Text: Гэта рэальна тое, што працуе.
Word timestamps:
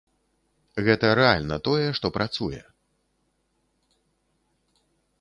Гэта 0.87 1.11
рэальна 1.19 1.57
тое, 1.69 1.85
што 1.99 2.13
працуе. 2.17 2.61